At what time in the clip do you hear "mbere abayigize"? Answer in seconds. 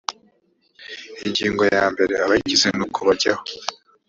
1.91-2.67